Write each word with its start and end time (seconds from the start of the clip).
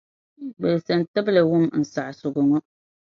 Gbilisim 0.57 0.99
tibili 1.13 1.41
wum 1.49 1.65
n 1.79 1.81
saɣisigu 1.93 2.41
ŋo. 2.49 2.57